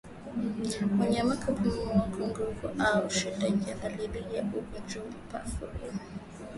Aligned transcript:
Mnyama 0.97 1.35
kupumua 1.37 2.01
kwa 2.15 2.27
nguvu 2.27 2.67
au 2.79 3.01
kwa 3.01 3.09
shida 3.09 3.49
ni 3.49 3.73
dalili 3.83 4.35
ya 4.35 4.43
ugonjwa 4.43 5.03
wa 5.03 5.09
mapafu 5.11 5.67